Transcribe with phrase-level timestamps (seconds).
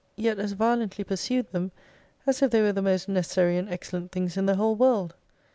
[0.15, 1.71] Yet as violently pursued them
[2.25, 5.13] as if they were the most necessary and excellent things in the whole world.